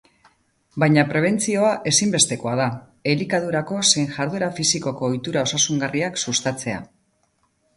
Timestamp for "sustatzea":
6.25-6.83